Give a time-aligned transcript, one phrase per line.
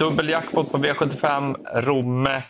[0.00, 2.42] Dubbel jackpot på V75 Romme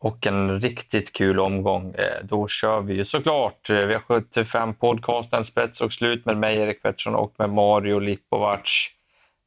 [0.00, 1.94] och en riktigt kul omgång.
[1.94, 6.82] Eh, då kör vi ju såklart eh, V75 podcasten Spets och slut med mig, Erik
[6.82, 8.88] Pettersson och med Mario Lipovac.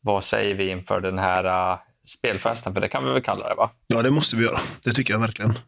[0.02, 2.73] Vad säger vi inför den här eh, spelfesten?
[2.73, 3.71] För det kan vi väl kalla det, va?
[3.88, 4.59] Ja, det måste vi göra.
[4.84, 5.59] Det tycker jag verkligen.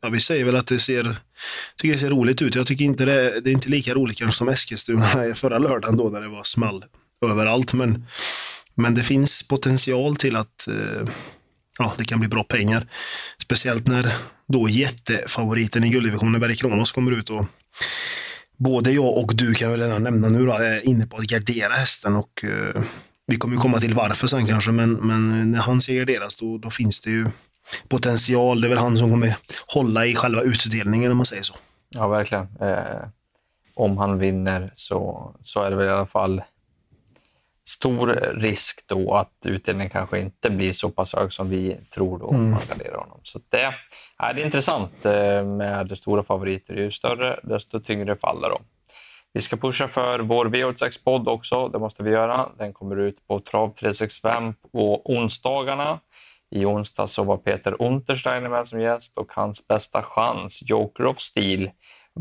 [0.00, 1.16] Ja, vi säger väl att det ser,
[1.76, 2.54] tycker det ser roligt ut.
[2.54, 6.08] Jag tycker inte det, det är inte lika roligt kanske som Eskilstuna förra lördagen då,
[6.08, 6.84] när det var small
[7.26, 7.74] överallt.
[7.74, 8.06] Men,
[8.74, 11.08] men det finns potential till att eh,
[11.78, 12.86] ja, det kan bli bra pengar.
[13.42, 14.12] Speciellt när
[14.48, 17.44] då jättefavoriten i gulddivisionen, Berg Kronos, kommer ut och
[18.56, 21.72] både jag och du kan väl redan nämna nu då, är inne på att gardera
[21.72, 22.82] hästen och eh,
[23.26, 26.58] vi kommer ju komma till varför sen kanske, men, men när han ser garderas då,
[26.58, 27.26] då finns det ju
[27.88, 28.60] potential.
[28.60, 31.54] Det är väl han som kommer hålla i själva utdelningen om man säger så.
[31.88, 32.48] Ja, verkligen.
[32.60, 33.08] Eh,
[33.74, 36.42] om han vinner så, så är det väl i alla fall
[37.68, 42.30] stor risk då att utdelningen kanske inte blir så pass hög som vi tror då
[42.30, 42.50] mm.
[42.50, 43.20] man garderar honom.
[43.22, 46.74] Så det, är, det är intressant eh, med stora favoriter.
[46.74, 48.62] Ju större, desto tyngre faller de.
[49.32, 51.68] Vi ska pusha för vår V86-podd också.
[51.68, 52.48] Det måste vi göra.
[52.58, 56.00] Den kommer ut på Trav 365 på onsdagarna.
[56.50, 61.20] I onsdag så var Peter Untersteiner med som gäst och hans bästa chans, Joker of
[61.20, 61.70] Steel,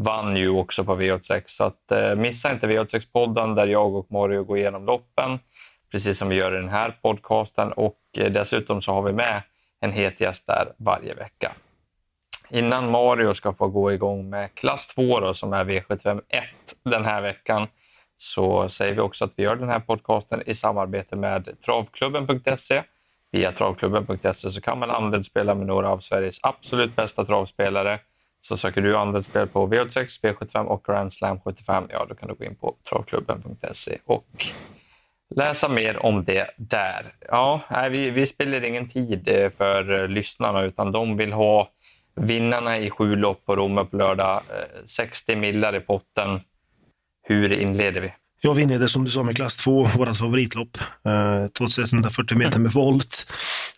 [0.03, 1.43] vann ju också på V86.
[1.45, 5.39] Så att, eh, missa inte V86-podden där jag och Mario går igenom loppen,
[5.91, 7.71] precis som vi gör i den här podcasten.
[7.71, 9.41] Och eh, dessutom så har vi med
[9.79, 11.51] en het gäst där varje vecka.
[12.49, 16.21] Innan Mario ska få gå igång med klass 2 då, som är V751
[16.83, 17.67] den här veckan
[18.17, 22.83] så säger vi också att vi gör den här podcasten i samarbete med travklubben.se.
[23.31, 27.99] Via travklubben.se så kan man andelsspela med några av Sveriges absolut bästa travspelare.
[28.41, 32.35] Så söker du andelsspel på V86, V75 och Grand Slam 75, ja då kan du
[32.35, 34.45] gå in på travklubben.se och
[35.35, 37.13] läsa mer om det där.
[37.29, 37.61] Ja,
[37.91, 41.69] vi, vi spelar ingen tid eh, för eh, lyssnarna utan de vill ha
[42.15, 44.35] Vinnarna i sju lopp på Romme på lördag.
[44.35, 46.39] Eh, 60 millar i potten.
[47.23, 48.13] Hur inleder vi?
[48.41, 50.77] Jag vinner det som du sa med klass 2, vårt favoritlopp.
[51.05, 53.31] Eh, 2140 meter med volt.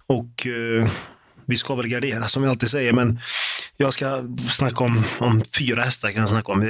[0.07, 0.89] Och eh,
[1.45, 3.19] vi ska väl gardera som vi alltid säger, men
[3.81, 6.11] jag ska snacka om, om fyra hästar.
[6.11, 6.65] kan jag snacka om.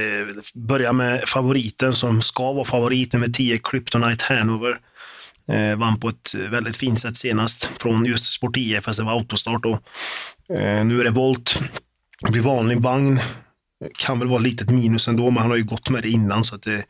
[0.53, 4.79] Börja med favoriten som ska vara favoriten med 10 Kryptonite Hanover.
[5.47, 9.11] Eh, vann på ett väldigt fint sätt senast från just Sport IF, fast det var
[9.11, 9.63] autostart.
[9.63, 9.71] då.
[10.55, 11.59] eh, nu är det volt.
[12.21, 13.19] Det blir vanlig vagn.
[13.93, 16.43] Kan väl vara ett litet minus ändå, men han har ju gått med det innan
[16.43, 16.83] så att det,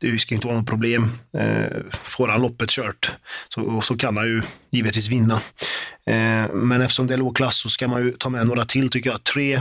[0.00, 1.18] det ska inte vara något problem.
[1.38, 3.12] Eh, får han loppet kört
[3.48, 5.40] så, så kan han ju givetvis vinna.
[6.06, 8.88] Eh, men eftersom det är låg klass så ska man ju ta med några till
[8.88, 9.24] tycker jag.
[9.24, 9.60] Tre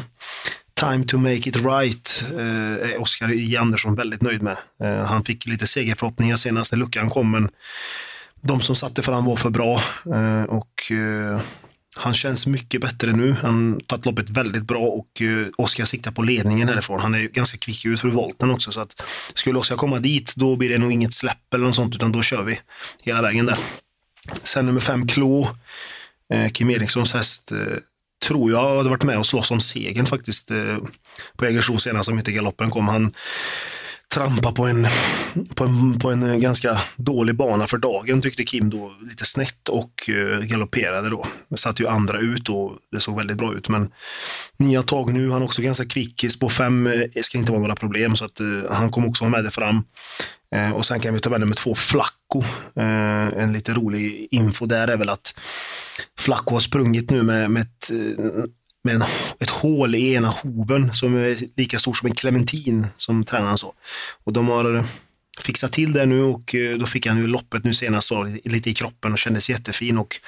[0.76, 3.58] Time to make it right eh, är Oskar J.
[3.58, 4.58] Andersson väldigt nöjd med.
[4.84, 7.50] Eh, han fick lite segerförhoppningar senast när luckan kom, men
[8.42, 9.82] de som satte fram var för bra
[10.16, 11.42] eh, och eh,
[11.96, 13.36] han känns mycket bättre nu.
[13.42, 17.00] Han har tagit loppet väldigt bra och eh, Oskar siktar på ledningen härifrån.
[17.00, 18.72] Han är ganska kvick ut för volten också.
[18.72, 21.96] Så att skulle Oskar komma dit, då blir det nog inget släpp eller något sånt,
[21.96, 22.60] utan då kör vi
[23.04, 23.58] hela vägen där.
[24.44, 25.50] Sen nummer fem, Klå.
[26.34, 27.52] Eh, Kim Erikssons häst.
[27.52, 27.58] Eh,
[28.26, 30.52] tror jag hade varit med och slåss om segern faktiskt
[31.38, 32.88] på Jägersro senast om inte galoppen kom.
[32.88, 33.14] Han
[34.14, 34.88] trampa på en,
[35.56, 39.70] på, en, på en eh, ganska dålig bana för dagen tyckte Kim då lite snett
[39.70, 41.26] och uh, galopperade då.
[41.56, 43.92] Satt ju andra ut och det såg väldigt bra ut men
[44.58, 46.32] nya tag nu, han är också ganska kvick.
[46.32, 49.24] Spår 5 uh, eh, ska inte vara några problem så att uh, han kommer också
[49.24, 49.84] vara med där fram.
[50.56, 52.44] Uh, och sen kan vi ta med nummer två, Flacco.
[52.76, 55.40] en lite rolig info där är väl att
[56.20, 57.92] Flacco har sprungit nu med, med ett
[58.84, 59.04] med en,
[59.40, 63.74] ett hål i ena hoven som är lika stort som en clementin, som tränaren sa.
[64.24, 64.86] Och de har eh,
[65.42, 68.70] fixat till det nu och eh, då fick han ju loppet nu senast då, lite
[68.70, 70.20] i kroppen och kändes jättefin och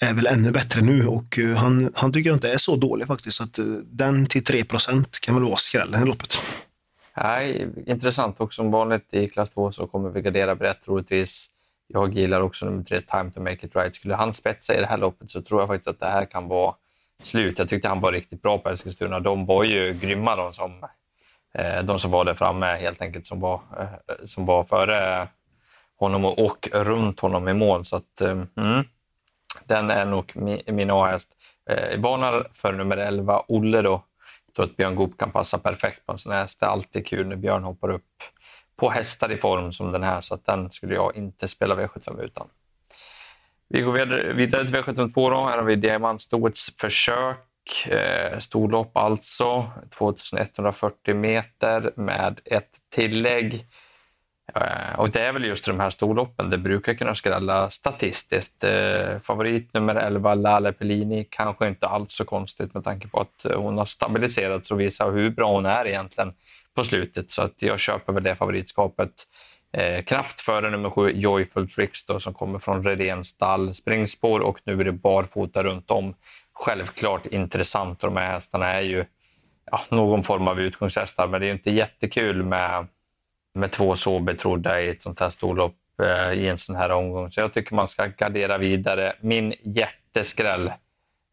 [0.00, 3.36] är väl ännu bättre nu och eh, han, han tycker inte är så dålig faktiskt.
[3.36, 6.38] Så att den till 3% kan väl vara skrällen i loppet.
[7.16, 11.50] Nej, intressant och som vanligt i klass 2 så kommer vi gardera brett troligtvis.
[11.88, 13.94] Jag gillar också nummer 3, Time to make it right.
[13.94, 16.48] Skulle han spetsa i det här loppet så tror jag faktiskt att det här kan
[16.48, 16.74] vara
[17.22, 17.58] slut.
[17.58, 19.20] Jag tyckte han var riktigt bra på Eskilstuna.
[19.20, 20.86] De var ju grymma de som,
[21.54, 25.28] eh, de som var där framme helt enkelt, som var, eh, som var före
[25.98, 27.84] honom och runt honom i mål.
[27.84, 28.84] Så att, eh, mm,
[29.64, 30.32] den är nog
[30.66, 31.28] min A-häst.
[31.64, 34.04] Jag varnar för nummer 11, Olle då.
[34.46, 36.60] Jag tror att Björn Goop kan passa perfekt på en sån här häst.
[36.60, 38.22] Det är alltid kul när Björn hoppar upp
[38.76, 42.20] på hästar i form som den här, så att den skulle jag inte spela V75
[42.20, 42.48] utan.
[43.68, 45.46] Vi går vidare, vidare till V72 Då.
[45.46, 47.86] Här har vi Diamantstoets försök.
[47.86, 53.66] Eh, storlopp alltså, 2140 meter med ett tillägg.
[54.54, 58.64] Eh, och det är väl just de här storloppen det brukar kunna skrälla statistiskt.
[58.64, 63.46] Eh, favorit nummer 11, Lale Pellini, kanske inte alls så konstigt med tanke på att
[63.56, 66.32] hon har stabiliserats och visat hur bra hon är egentligen
[66.74, 67.30] på slutet.
[67.30, 69.12] Så att jag köper väl det favoritskapet.
[69.72, 73.74] Eh, knappt före nummer sju, Joyful Tricks då, som kommer från Redéns stall.
[73.74, 76.14] Springspår och nu är det barfota runt om.
[76.52, 78.00] Självklart intressant.
[78.00, 79.04] De här hästarna är ju
[79.70, 82.86] ja, någon form av utgångshästar, men det är inte jättekul med
[83.56, 87.32] med två så betrodda i ett sånt här storlopp eh, i en sån här omgång.
[87.32, 89.16] Så jag tycker man ska gardera vidare.
[89.20, 90.72] Min jätteskräll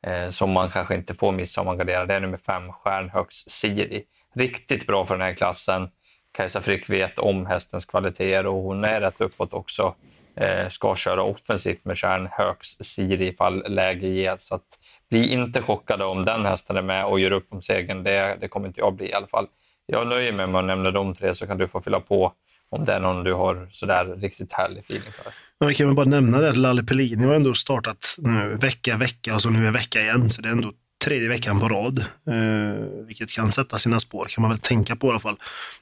[0.07, 3.49] eh, som man kanske inte får missa om man garderar, det är nummer fem, Stjärnhögs
[3.49, 4.03] Siri.
[4.35, 5.89] Riktigt bra för den här klassen.
[6.33, 9.95] Kajsa Frick vet om hästens kvaliteter och hon är rätt uppåt också.
[10.35, 14.47] Eh, ska köra offensivt med Stjärnhögs Siri ifall läge ges.
[14.47, 14.65] Så att,
[15.09, 18.03] bli inte chockade om den hästen är med och gör upp om segern.
[18.03, 19.47] Det, det kommer inte jag bli i alla fall
[19.85, 22.33] jag nöjer mig med att nämna de tre så kan du få fylla på
[22.69, 25.33] om det är någon du har sådär riktigt härlig feeling för.
[25.59, 28.97] Men vi kan väl bara nämna det att Lalle Pellini har ändå startat nu vecka,
[28.97, 30.29] vecka och så nu är vecka igen.
[30.29, 30.71] Så det är ändå
[31.03, 31.99] tredje veckan på rad.
[32.27, 35.37] Eh, vilket kan sätta sina spår, kan man väl tänka på i alla fall.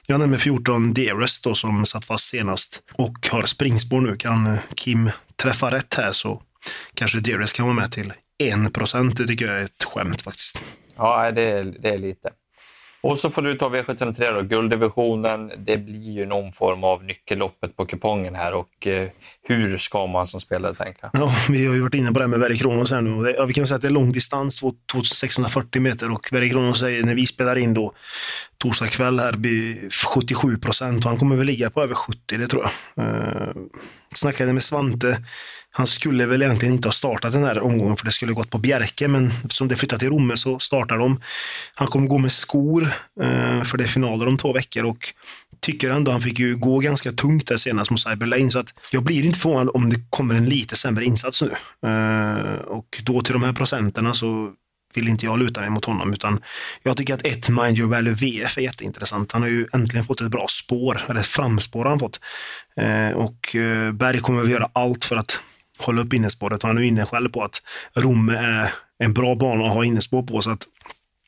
[0.08, 4.16] Jag nämner 14 Dearest då som satt fast senast och har springspår nu.
[4.16, 5.10] Kan Kim
[5.42, 6.42] träffa rätt här så
[6.94, 9.16] kanske Dearest kan vara med till 1 procent.
[9.16, 10.62] Det tycker jag är ett skämt faktiskt.
[10.96, 12.30] Ja, det är, det är lite.
[13.02, 15.52] Och så får du ta V753 då, gulddivisionen.
[15.58, 19.08] Det blir ju någon form av nyckelloppet på kupongen här och eh,
[19.42, 21.10] hur ska man som spelare tänka?
[21.12, 23.22] Ja, vi har ju varit inne på det här med Verre Kronos här nu.
[23.22, 24.56] Det, ja, vi kan säga att det är lång distans,
[24.92, 27.92] 2640 meter och Verre Kronos säger när vi spelar in då
[28.58, 32.46] torsdag kväll här blir 77 procent och han kommer väl ligga på över 70, det
[32.46, 32.62] tror
[32.94, 33.06] jag.
[33.06, 33.52] Eh,
[34.14, 35.18] snackade med Svante
[35.74, 38.58] han skulle väl egentligen inte ha startat den här omgången för det skulle gått på
[38.58, 41.20] Bjerke, men eftersom det flyttat till Romme så startar de.
[41.74, 42.82] Han kommer gå med skor
[43.20, 45.14] eh, för det är finaler om två veckor och
[45.60, 49.02] tycker ändå han fick ju gå ganska tungt där senast mot Cyberlane så att jag
[49.02, 51.50] blir inte förvånad om det kommer en lite sämre insats nu.
[51.88, 54.52] Eh, och då till de här procenterna så
[54.94, 56.42] vill inte jag luta mig mot honom utan
[56.82, 59.32] jag tycker att ett Mind Your Value VF är jätteintressant.
[59.32, 62.20] Han har ju äntligen fått ett bra spår, eller ett framspår har han fått.
[62.76, 65.40] Eh, och eh, Berg kommer att göra allt för att
[65.78, 66.62] hålla upp innespåret.
[66.62, 67.62] Han är inne själv på att
[67.94, 70.42] Romme är en bra bana att ha innespår på.
[70.42, 70.66] Så att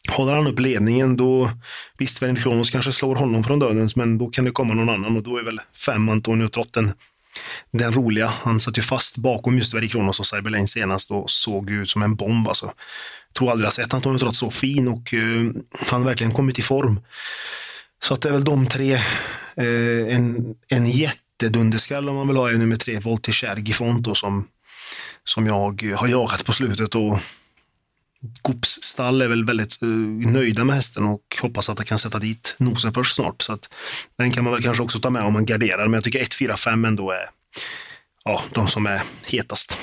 [0.08, 1.50] Håller han upp ledningen då,
[1.98, 5.16] visst Venedig Kronos kanske slår honom från dödens, men då kan det komma någon annan
[5.16, 6.92] och då är väl fem Antonio Trotten
[7.70, 8.26] den roliga.
[8.26, 12.02] Han satt ju fast bakom just Venedig Kronos och Cyberlane senast och såg ut som
[12.02, 12.72] en bomb alltså.
[13.38, 16.62] Tror aldrig jag sett Antonio Trott så fin och uh, han har verkligen kommit i
[16.62, 17.00] form.
[18.02, 18.94] Så att det är väl de tre.
[19.60, 24.48] Uh, en, en jätte jättedunderskall om man vill ha en nummer tre, Voltigeur Gifont som,
[25.24, 26.94] som jag har jagat på slutet.
[26.94, 27.18] och
[28.42, 32.18] Goops stall är väl väldigt uh, nöjda med hästen och hoppas att de kan sätta
[32.18, 33.42] dit nosen först snart.
[33.42, 33.74] Så att,
[34.16, 36.34] den kan man väl kanske också ta med om man garderar, men jag tycker 1,
[36.34, 37.30] 4, 5 ändå är
[38.24, 39.78] ja, de som är hetast.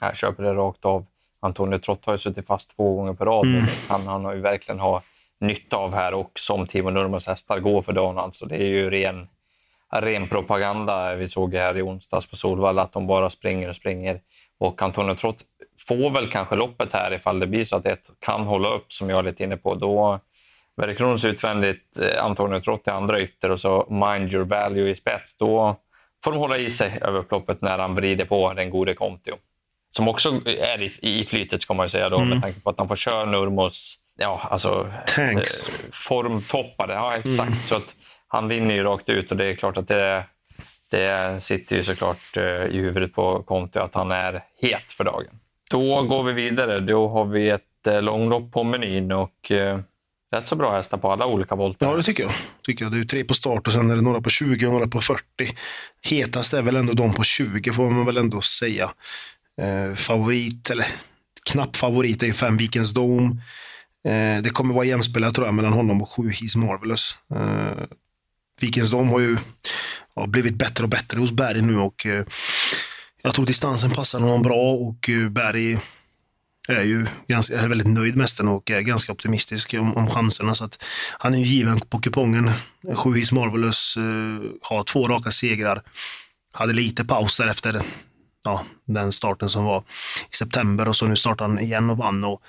[0.00, 1.06] Jag köper det rakt av.
[1.40, 3.46] Antonio Trott har ju suttit fast två gånger på rad.
[3.46, 3.64] Mm.
[3.88, 5.02] Han, han har ju verkligen ha
[5.40, 8.18] nytta av här och som Timo Nurmos hästar går för dagen.
[8.18, 9.28] Alltså, det är ju ren
[9.92, 11.14] ren propaganda.
[11.14, 14.20] Vi såg här i onsdags på Solvalla att de bara springer och springer.
[14.58, 15.40] Och Antonio Trott
[15.88, 19.10] får väl kanske loppet här ifall det blir så att ett kan hålla upp, som
[19.10, 19.74] jag är lite inne på.
[19.74, 20.20] Då
[20.76, 24.94] Verre Kronos utvändigt, eh, Antonio Trott i andra ytter och så Mind Your Value i
[24.94, 25.36] spets.
[25.36, 25.76] Då
[26.24, 29.34] får de hålla i sig över upploppet när han vrider på den gode Kontio.
[29.96, 32.28] Som också är i, i flytet, ska man ju säga, då, mm.
[32.28, 35.68] med tanke på att han får köra Nurmos ja, alltså, Tanks.
[35.68, 36.94] Eh, formtoppade.
[36.94, 37.40] Ja, exakt.
[37.40, 37.58] Mm.
[37.64, 37.96] Så att
[38.32, 40.24] han vinner ju rakt ut och det är klart att det,
[40.90, 45.38] det sitter ju såklart eh, i huvudet på Conte att han är het för dagen.
[45.70, 46.80] Då går vi vidare.
[46.80, 49.80] Då har vi ett eh, långlopp på menyn och eh,
[50.34, 51.86] rätt så bra hästar på alla olika volter.
[51.86, 52.32] Ja, det tycker jag.
[52.62, 52.92] tycker jag.
[52.92, 55.00] Det är tre på start och sen är det några på 20 och några på
[55.00, 55.22] 40.
[56.10, 58.92] Hetast är väl ändå de på 20 får man väl ändå säga.
[59.60, 60.86] Eh, favorit, eller
[61.50, 63.36] knapp favorit är fem Vikens Dome.
[64.08, 67.16] Eh, det kommer vara jämspelat tror jag mellan honom och sju He's Marvelous.
[67.34, 67.84] Eh,
[68.62, 69.36] Vikensdom har ju
[70.14, 72.24] ja, blivit bättre och bättre hos Berg nu och eh,
[73.22, 75.78] jag tror distansen passar honom bra och eh, Berg
[76.68, 80.54] är ju ganska, är väldigt nöjd med hästen och är ganska optimistisk om, om chanserna.
[80.54, 80.84] Så att
[81.18, 82.50] han är ju given på kupongen.
[82.94, 85.82] Sju His Marvelous eh, har två raka segrar.
[86.52, 87.82] Hade lite paus där efter
[88.44, 89.84] ja, den starten som var
[90.30, 92.24] i september och så nu startar han igen och vann.
[92.24, 92.42] Och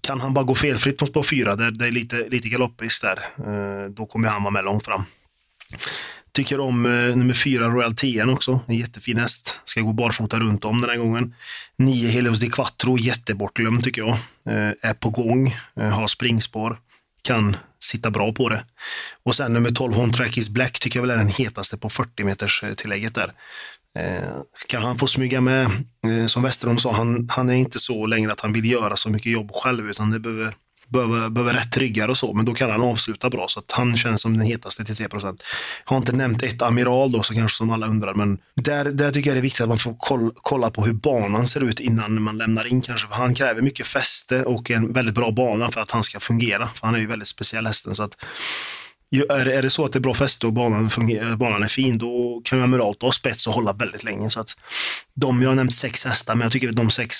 [0.00, 3.18] kan han bara gå felfritt på spår fyra, det, det är lite, lite galoppiskt där,
[3.38, 5.04] eh, då kommer han vara med långt fram.
[6.32, 8.60] Tycker om eh, nummer fyra Royal TN också.
[8.66, 9.60] En jättefin häst.
[9.64, 11.34] Ska gå barfota runt om den här gången.
[11.76, 14.18] Nio Helios di Quattro, jättebortglömd tycker jag.
[14.46, 16.78] Eh, är på gång, eh, har springspår.
[17.24, 18.64] kan sitta bra på det.
[19.22, 22.24] Och sen nummer 12, Hon Trackis Black, tycker jag väl är den hetaste på 40
[22.24, 23.32] meters eh, tillägget där.
[23.98, 25.64] Eh, kan han få smyga med,
[26.06, 29.10] eh, som Westerholm sa, han, han är inte så längre att han vill göra så
[29.10, 30.54] mycket jobb själv, utan det behöver
[30.92, 33.48] behöver, behöver rätt ryggar och så, men då kan han avsluta bra.
[33.48, 35.34] Så att han känns som den hetaste till 3 Jag
[35.84, 39.30] har inte nämnt ett Amiral då, så kanske som alla undrar, men där, där tycker
[39.30, 42.22] jag det är viktigt att man får koll, kolla på hur banan ser ut innan
[42.22, 43.08] man lämnar in kanske.
[43.08, 46.68] För han kräver mycket fäste och en väldigt bra bana för att han ska fungera.
[46.74, 47.94] För han är ju väldigt speciell hästen.
[47.94, 48.24] Så att,
[49.20, 51.98] är, är det så att det är bra fäste och banan, fungerar, banan är fin,
[51.98, 54.30] då kan Amirato ha spets och hålla väldigt länge.
[54.30, 54.56] Så att
[55.14, 57.16] de, jag har nämnt sex hästar, men jag tycker att de sex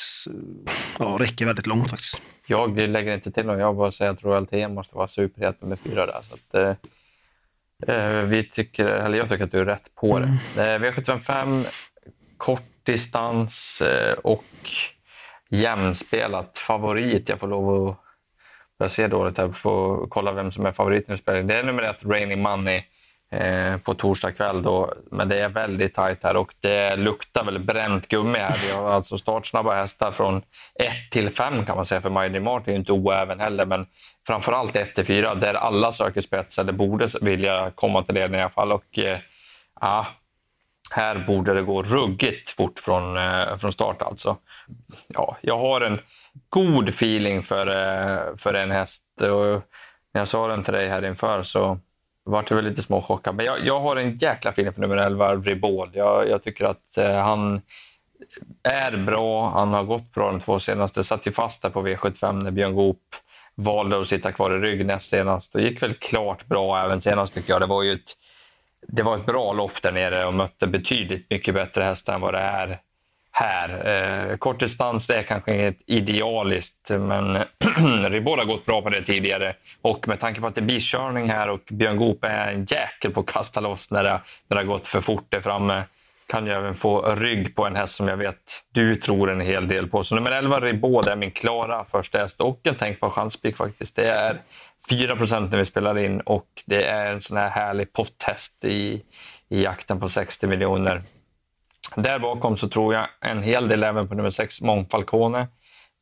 [0.98, 2.22] ja, räcker väldigt långt faktiskt.
[2.46, 3.58] Jag lägger inte till något.
[3.58, 6.20] Jag bara säger att Royal TM måste vara superhet nummer fyra där.
[6.22, 6.54] Så att,
[7.88, 10.38] eh, eh, vi tycker, eller jag tycker att du är rätt på det.
[10.56, 10.82] Mm.
[10.84, 11.66] Eh, V755,
[12.36, 14.44] kortdistans eh, och
[15.48, 17.28] jämspelat favorit.
[17.28, 18.01] Jag får lov att
[18.82, 21.16] jag ser dåligt här, får kolla vem som är favorit nu.
[21.42, 22.82] Det är nummer ett, Rainy Money
[23.32, 24.62] eh, på torsdag kväll.
[24.62, 24.94] Då.
[25.10, 28.56] Men det är väldigt tajt här och det luktar väl bränt gummi här.
[28.66, 30.42] Vi har alltså startsnabba hästar från
[30.74, 33.66] 1 till 5 kan man säga för Mighty Mart är ju inte oäven heller.
[33.66, 33.86] Men
[34.26, 38.42] framförallt 1 till 4 där alla söker spets eller borde vilja komma till ledning i
[38.42, 38.72] alla fall.
[38.72, 39.18] Och, eh,
[39.80, 40.06] ja,
[40.90, 44.36] här borde det gå ruggigt fort från, eh, från start alltså.
[45.08, 45.98] Ja, jag har en
[46.52, 49.04] god feeling för, eh, för en häst.
[49.20, 49.62] Och
[50.12, 51.78] när jag sa den till dig här inför så
[52.24, 53.34] vart jag väl lite småchockad.
[53.34, 55.90] Men jag, jag har en jäkla feeling för nummer 11, Ribaud.
[55.92, 57.60] Jag, jag tycker att eh, han
[58.62, 59.50] är bra.
[59.50, 61.04] Han har gått bra de två senaste.
[61.04, 63.02] Satt ju fast där på V75 när Björn Goop
[63.54, 65.54] valde att sitta kvar i rygg näst senast.
[65.54, 67.62] Och gick väl klart bra även senast tycker jag.
[67.62, 68.16] Det var ju ett,
[68.88, 72.34] det var ett bra lopp där nere och mötte betydligt mycket bättre hästar än vad
[72.34, 72.80] det är
[73.32, 73.86] här.
[74.30, 77.38] Eh, kortdistans är kanske inget idealiskt, men
[78.10, 79.54] Ribol har gått bra på det tidigare.
[79.82, 83.10] Och med tanke på att det är biskörning här och Björn Goop är en jäkel
[83.10, 85.82] på att kasta loss när det, när det har gått för fort där framme
[86.26, 89.68] kan jag även få rygg på en häst som jag vet du tror en hel
[89.68, 90.02] del på.
[90.02, 93.96] Så nummer 11 Ribaud är min klara första häst och en tänkbar chanspik faktiskt.
[93.96, 94.40] Det är
[94.90, 99.02] 4 när vi spelar in och det är en sån här härlig potthäst i,
[99.48, 101.02] i jakten på 60 miljoner.
[101.96, 105.48] Där bakom så tror jag en hel del även på nummer 6, Mångfalcone.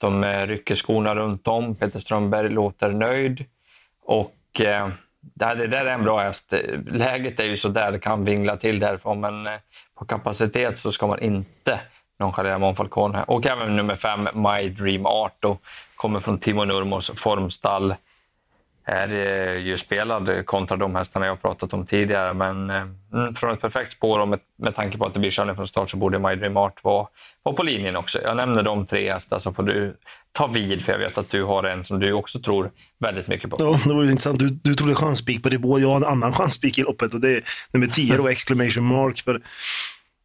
[0.00, 1.74] De eh, rycker skorna runt om.
[1.74, 3.44] Peter Strömberg låter nöjd.
[4.04, 4.88] Och eh,
[5.34, 6.52] det där är en bra häst.
[6.86, 9.52] Läget är ju så där, det kan vingla till därifrån, men eh,
[9.98, 11.80] på kapacitet så ska man inte
[12.18, 13.22] nonchalera Mångfalcone.
[13.22, 15.58] Och även nummer 5, My Dream Art, då,
[15.96, 17.94] kommer från Timo Nurmos formstall
[18.90, 22.34] är ju spelad kontra de hästarna jag pratat om tidigare.
[22.34, 22.82] Men eh,
[23.12, 25.66] mm, från ett perfekt spår och med, med tanke på att det blir körning från
[25.66, 27.06] start så borde My Dream Art vara,
[27.42, 28.22] vara på linjen också.
[28.22, 29.96] Jag nämner de tre hästar så får du
[30.32, 33.50] ta vid för jag vet att du har en som du också tror väldigt mycket
[33.50, 33.56] på.
[33.58, 34.38] Ja, det var ju intressant.
[34.38, 35.60] Du, du trodde chanspik på det.
[35.62, 37.42] Jag har en annan chanspik i loppet och det är
[37.72, 39.18] nummer 10 då, exclamation mark.
[39.18, 39.40] För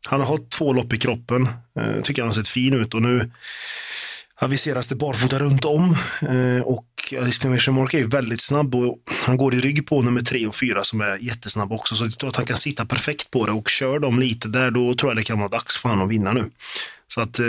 [0.07, 1.47] han har haft två lopp i kroppen.
[1.79, 3.31] Eh, tycker han har sett fin ut och nu
[4.35, 5.97] aviseras det barfota runt om.
[6.21, 6.61] Eh,
[7.13, 10.47] och Exclamation Mark är ju väldigt snabb och han går i rygg på nummer tre
[10.47, 11.95] och fyra som är jättesnabb också.
[11.95, 14.71] Så jag tror att han kan sitta perfekt på det och kör de lite där,
[14.71, 16.51] då tror jag det kan vara dags för honom att vinna nu.
[17.07, 17.45] Så att eh,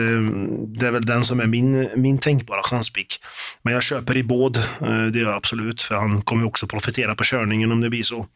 [0.67, 3.21] det är väl den som är min, min tänkbara chanspick.
[3.63, 7.15] Men jag köper i båd, eh, det gör jag absolut, för han kommer också profitera
[7.15, 8.27] på körningen om det blir så.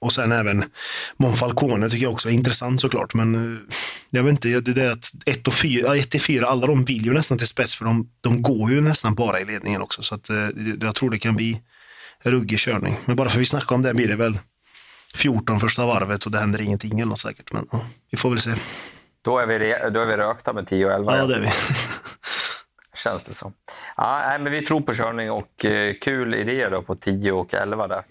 [0.00, 0.64] Och sen även
[1.16, 3.14] Monfalcone tycker jag också är intressant såklart.
[3.14, 3.60] Men eh,
[4.10, 7.06] jag vet inte, det är att 1 och 4, 1 till 4, alla de vill
[7.06, 10.02] ju nästan till spets för de, de går ju nästan bara i ledningen också.
[10.02, 10.48] Så att, eh,
[10.80, 11.62] jag tror det kan bli
[12.22, 12.96] ruggig körning.
[13.04, 14.38] Men bara för att vi snackar om det blir det väl
[15.14, 17.52] 14 första varvet och det händer ingenting eller något säkert.
[17.52, 18.50] Men ja, vi får väl se.
[19.22, 21.16] Då är vi, då är vi rökta med 10 och 11.
[21.16, 21.48] Ja, det är vi.
[22.94, 23.52] Känns det som.
[23.96, 27.86] Ja, men vi tror på körning och eh, kul idéer då på 10 och 11
[27.86, 28.02] där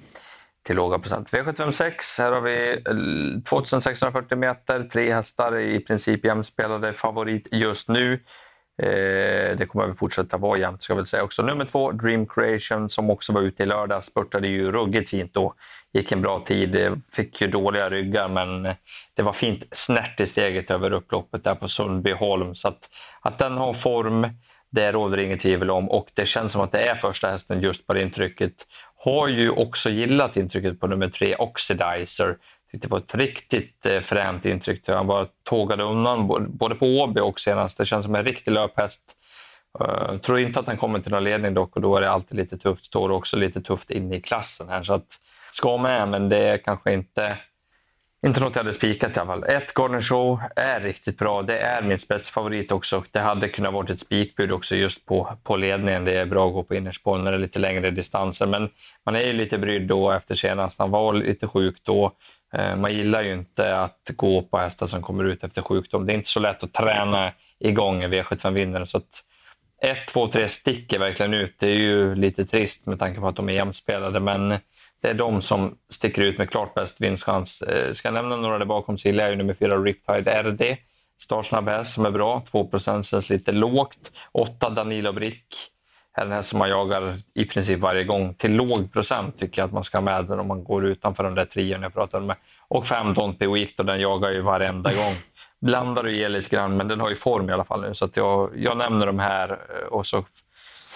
[0.69, 1.31] till låga procent.
[1.31, 6.93] V756, här har vi eh, 2640 meter, tre hästar i princip jämspelade.
[6.93, 8.13] Favorit just nu.
[8.81, 11.43] Eh, det kommer vi fortsätta vara jämnt ska jag väl säga också.
[11.43, 15.53] Nummer två, Dream Creation, som också var ute i lördag, spurtade ju ruggigt fint då.
[15.93, 18.75] Gick en bra tid, eh, fick ju dåliga ryggar, men eh,
[19.13, 22.55] det var fint snärt i steget över upploppet där på Sundbyholm.
[22.55, 22.89] Så att,
[23.21, 24.27] att den har form,
[24.71, 27.87] det råder inget tvivel om och det känns som att det är första hästen just
[27.87, 28.53] på det intrycket.
[29.05, 32.37] Har ju också gillat intrycket på nummer tre, Oxidizer.
[32.71, 34.89] Tyckte det var ett riktigt eh, fränt intryck.
[34.89, 37.77] Han bara tågade undan både på Åby och senast.
[37.77, 39.01] Det känns som en riktig löphäst.
[39.81, 42.37] Uh, tror inte att han kommer till någon ledning dock och då är det alltid
[42.37, 42.85] lite tufft.
[42.85, 45.19] Står också lite tufft inne i klassen här så att
[45.51, 47.37] ska med men det är kanske inte
[48.25, 49.43] inte något jag hade spikat i alla fall.
[49.43, 51.41] Ett Garden Show är riktigt bra.
[51.41, 53.03] Det är min spetsfavorit också.
[53.11, 56.05] Det hade kunnat vara ett spikbud också just på, på ledningen.
[56.05, 58.45] Det är bra att gå på innerspår när det är lite längre distanser.
[58.45, 58.69] Men
[59.05, 60.79] man är ju lite brydd då efter senast.
[60.79, 62.11] Han var lite sjuk då.
[62.53, 66.05] Eh, man gillar ju inte att gå på hästar som kommer ut efter sjukdom.
[66.05, 68.85] Det är inte så lätt att träna igång en V75-vinnare.
[68.85, 69.23] Så att
[69.81, 71.59] 1, 2, 3 sticker verkligen ut.
[71.59, 74.19] Det är ju lite trist med tanke på att de är jämspelade.
[74.19, 74.57] Men
[75.01, 77.61] det är de som sticker ut med klart bäst vinstchans.
[77.61, 80.77] Eh, ska jag nämna några där bakom Silja är ju nummer fyra Riptide RD.
[81.17, 82.43] Startsnabb häst som är bra.
[82.51, 84.11] 2% känns lite lågt.
[84.31, 85.55] 8 Danilo Brick
[86.17, 88.33] är den här som man jagar i princip varje gång.
[88.33, 91.23] Till låg procent tycker jag att man ska ha med den om man går utanför
[91.23, 92.35] den där trion jag pratade med.
[92.67, 95.13] Och 5 Don't Be Weak, och den jagar ju varenda gång.
[95.61, 97.93] Blandar och ger lite grann, men den har ju form i alla fall nu.
[97.93, 100.25] Så att jag, jag nämner de här eh, och så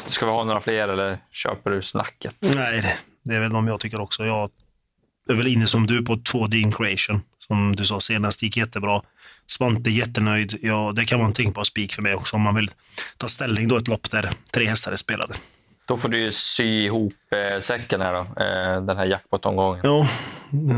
[0.08, 2.36] ska vi ha några fler eller köper du snacket?
[2.56, 4.26] Nej, det är väl de jag tycker också.
[4.26, 4.50] Jag
[5.30, 7.22] är väl inne som du på två Dean Creation.
[7.48, 9.02] Som du sa senast, gick jättebra.
[9.46, 10.60] Svante jättenöjd.
[10.62, 12.72] Ja, det kan vara någonting på spik för mig också om man vill
[13.18, 15.34] ta ställning då ett lopp där tre hästar är spelade.
[15.86, 19.82] Då får du ju sy ihop eh, säcken här då, eh, den här jackpot-omgången.
[19.84, 20.08] Ja,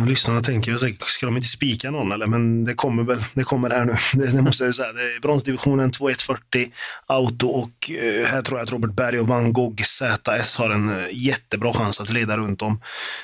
[0.08, 2.28] lyssnarna tänker jag säkert, ska de inte spika någon eller?
[2.28, 3.96] Men det kommer väl, det kommer här nu.
[4.14, 4.94] Det, det måste jag säga.
[4.94, 6.72] Det är bronsdivisionen 2140
[7.06, 10.90] auto och eh, här tror jag att Robert Berg och Van Gogh ZS har en
[10.90, 12.82] eh, jättebra chans att leda runt om.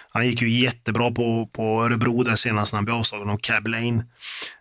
[0.09, 3.67] Han gick ju jättebra på, på Örebro där senast när han blev avslagen av Cab
[3.67, 4.05] Lane.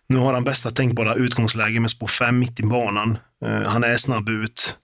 [0.07, 3.17] Nu har han bästa tänkbara utgångsläge med spår 5 mitt i banan.
[3.45, 4.77] Eh, han är snabb ut.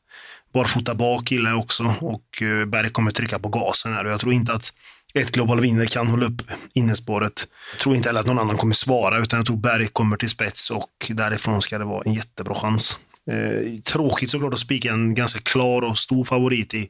[0.58, 4.20] Barfota bak gillar jag också och eh, Berg kommer trycka på gasen här och jag
[4.20, 4.74] tror inte att
[5.14, 6.42] ett Global Winner kan hålla upp
[6.74, 7.48] innespåret.
[7.74, 10.30] Jag tror inte heller att någon annan kommer svara utan jag tror Berg kommer till
[10.30, 13.00] spets och därifrån ska det vara en jättebra chans.
[13.32, 16.90] Eh, tråkigt såklart att spika en ganska klar och stor favorit i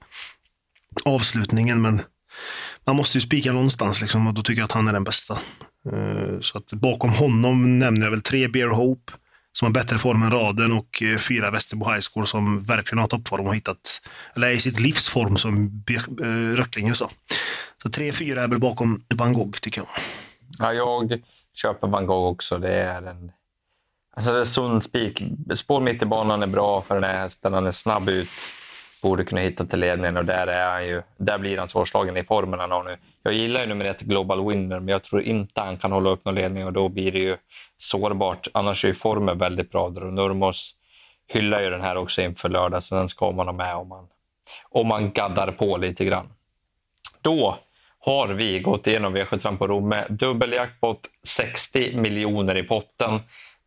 [1.06, 2.02] avslutningen men
[2.86, 5.38] man måste ju spika någonstans liksom och då tycker jag att han är den bästa.
[5.94, 9.14] Eh, så att bakom honom nämner jag väl tre Bear Hope
[9.54, 13.08] som har bättre form än raden och eh, fyra Västerbo High School som verkligen har
[13.08, 14.02] toppform och hittat,
[14.36, 17.10] eller är i sitt livsform som eh, Röcklinge Röcklinger sa.
[17.84, 19.88] Så tre, fyra är väl bakom Van Gogh tycker jag.
[20.60, 21.22] Ja, jag
[21.54, 22.58] köper Van Gogh också.
[22.58, 23.32] Det är en
[24.16, 25.24] alltså det är sund spik.
[25.54, 27.54] Spår mitt i banan är bra för den här hästen.
[27.54, 28.30] Han är snabb ut
[29.02, 32.24] borde kunna hitta till ledningen och där, är han ju, där blir han svårslagen i
[32.24, 32.98] formen han har nu.
[33.24, 36.26] Jag gillar ju nummer ett Global Winner, men jag tror inte han kan hålla upp
[36.26, 37.38] någon ledning och då blir det ju
[37.78, 38.48] sårbart.
[38.52, 40.76] Annars är ju formen väldigt bra där och Nurmos
[41.28, 44.08] hyllar ju den här också inför lördag, så den ska man ha med om man,
[44.70, 46.30] om man gaddar på lite grann.
[47.22, 47.58] Då
[48.00, 50.06] har vi gått igenom V75 på Romme.
[50.10, 53.20] Dubbel jackpot, 60 miljoner i potten.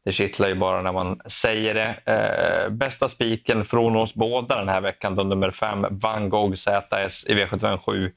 [0.05, 2.13] Det kittlar ju bara när man säger det.
[2.13, 7.27] Eh, bästa spiken från oss båda den här veckan, då nummer fem, Van Gogh ZS
[7.29, 8.11] i V757.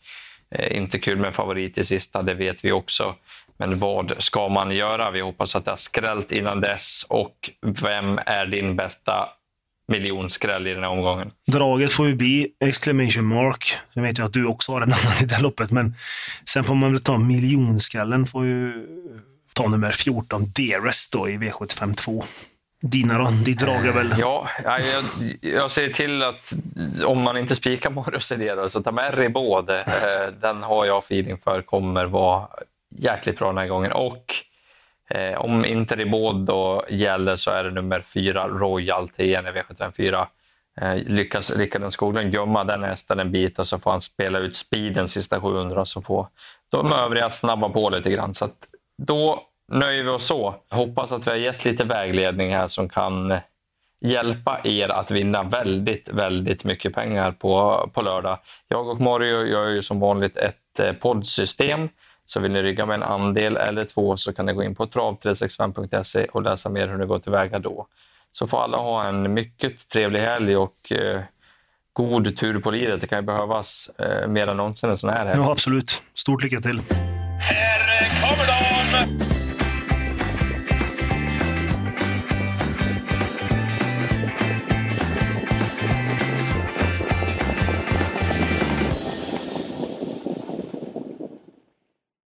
[0.55, 3.15] Eh, inte kul med favorit i sista, det vet vi också.
[3.57, 5.11] Men vad ska man göra?
[5.11, 7.05] Vi hoppas att det har skrällt innan dess.
[7.09, 9.29] Och vem är din bästa
[9.87, 11.31] miljonskräll i den här omgången?
[11.47, 13.77] Draget får ju bli exclamation mark.
[13.93, 15.95] Jag vet ju att du också har en annan i det loppet, men
[16.45, 18.25] sen får man väl ta miljonskrällen.
[18.25, 18.87] Får ju
[19.53, 22.23] ta nummer 14, Deres då i V75 2.
[22.85, 23.29] Dina då?
[23.45, 24.15] Ditt drag är väl...
[24.19, 25.03] Ja, jag,
[25.41, 26.53] jag säger till att
[27.05, 29.69] om man inte spikar Morris Idera så ta med Ribaud.
[29.69, 29.83] Eh,
[30.41, 32.47] den har jag feeling för kommer vara
[32.89, 33.91] jäkligt bra den här gången.
[33.91, 34.33] Och
[35.09, 40.25] eh, om inte Ribaud då gäller så är det nummer 4, Royal TN i V754.
[40.81, 44.55] Eh, lyckas Rickard Skoglund gömma den hästen en bit och så får han spela ut
[44.55, 46.27] speeden sista 700 så får
[46.69, 48.33] de övriga snabba på lite grann.
[48.33, 50.55] Så att då nöjer vi oss så.
[50.69, 53.33] Hoppas att vi har gett lite vägledning här som kan
[54.01, 58.37] hjälpa er att vinna väldigt, väldigt mycket pengar på, på lördag.
[58.67, 61.89] Jag och Mario gör ju som vanligt ett eh, poddsystem.
[62.25, 64.85] Så vill ni rygga med en andel eller två så kan ni gå in på
[64.85, 67.87] trav365.se och läsa mer hur ni går tillväga då.
[68.31, 71.21] Så får alla ha en mycket trevlig helg och eh,
[71.93, 73.01] god tur på livet.
[73.01, 75.41] Det kan ju behövas eh, mer än någonsin en sån här helg.
[75.41, 76.03] Ja, absolut.
[76.13, 76.81] Stort lycka till!
[78.93, 79.32] Här kommer de!